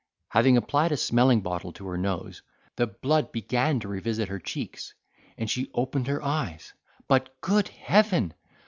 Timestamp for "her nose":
1.85-2.41